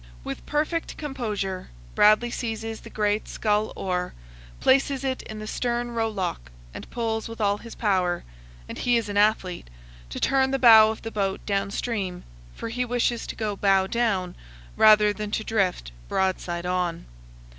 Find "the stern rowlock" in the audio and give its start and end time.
5.37-6.49